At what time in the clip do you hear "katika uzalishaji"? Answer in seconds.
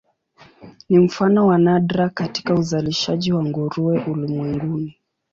2.09-3.33